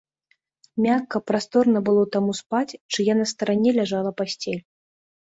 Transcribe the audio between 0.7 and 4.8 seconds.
Мякка, прасторна было таму спаць, чыя на старане ляжала пасцель.